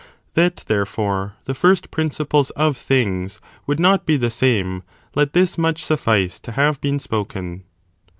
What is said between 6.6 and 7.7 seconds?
been spoken.